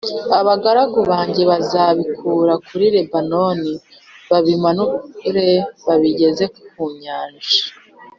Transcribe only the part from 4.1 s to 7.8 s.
babimanure babigeze ku Nyanja